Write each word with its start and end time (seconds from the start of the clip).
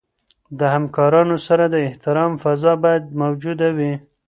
د 0.59 0.59
همکارانو 0.75 1.35
سره 1.47 1.65
د 1.67 1.75
احترام 1.87 2.31
فضا 2.43 2.73
باید 2.83 3.03
موجوده 3.21 3.67
وي. 3.77 3.93